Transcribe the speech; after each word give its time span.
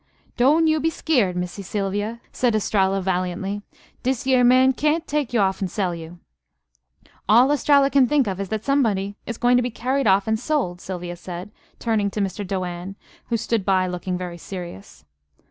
"Don' 0.35 0.65
you 0.65 0.79
be 0.79 0.89
skeered, 0.89 1.35
Missy 1.37 1.61
Sylvia," 1.61 2.21
said 2.31 2.55
Estralla 2.55 3.03
valiantly. 3.03 3.61
"Dis 4.01 4.25
yere 4.25 4.43
man 4.43 4.73
cyan't 4.75 5.05
take 5.05 5.31
you 5.31 5.39
off'n 5.39 5.67
sell 5.67 5.93
you." 5.93 6.17
"All 7.29 7.51
Estralla 7.51 7.91
can 7.91 8.07
think 8.07 8.25
of 8.25 8.39
is 8.39 8.49
that 8.49 8.65
somebody 8.65 9.15
is 9.27 9.37
going 9.37 9.57
to 9.57 9.61
be 9.61 9.69
carried 9.69 10.07
off 10.07 10.27
and 10.27 10.39
sold," 10.39 10.81
Sylvia 10.81 11.15
said, 11.15 11.51
turning 11.77 12.09
to 12.09 12.19
Mr. 12.19 12.43
Doane, 12.43 12.95
who 13.27 13.37
stood 13.37 13.63
by 13.63 13.85
looking 13.85 14.17
very 14.17 14.39
serious. 14.39 15.05